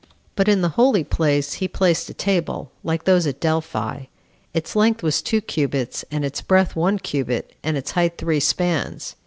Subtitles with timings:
[0.03, 0.15] 6.
[0.35, 4.05] But in the holy place he placed a table, like those at Delphi.
[4.51, 9.15] Its length was two cubits, and its breadth one cubit, and its height three spans.